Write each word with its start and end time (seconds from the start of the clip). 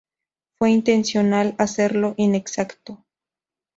Fue 0.57 0.71
intencional 0.71 1.53
hacerlo 1.59 2.15
inexacto. 2.17 3.05